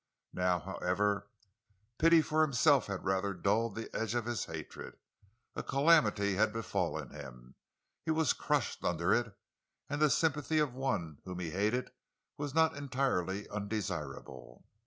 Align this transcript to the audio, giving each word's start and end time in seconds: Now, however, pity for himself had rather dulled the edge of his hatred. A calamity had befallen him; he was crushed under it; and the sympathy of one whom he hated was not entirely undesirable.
Now, 0.33 0.57
however, 0.61 1.27
pity 1.99 2.23
for 2.23 2.41
himself 2.41 2.87
had 2.87 3.05
rather 3.05 3.35
dulled 3.35 3.75
the 3.75 3.95
edge 3.95 4.15
of 4.15 4.25
his 4.25 4.45
hatred. 4.45 4.97
A 5.55 5.61
calamity 5.61 6.33
had 6.33 6.51
befallen 6.51 7.11
him; 7.11 7.53
he 8.03 8.09
was 8.09 8.33
crushed 8.33 8.83
under 8.83 9.13
it; 9.13 9.37
and 9.87 10.01
the 10.01 10.09
sympathy 10.09 10.57
of 10.57 10.73
one 10.73 11.19
whom 11.23 11.37
he 11.37 11.51
hated 11.51 11.91
was 12.35 12.55
not 12.55 12.75
entirely 12.75 13.47
undesirable. 13.49 14.65